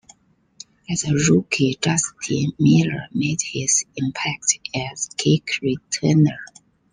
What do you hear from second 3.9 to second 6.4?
impact as kick returner.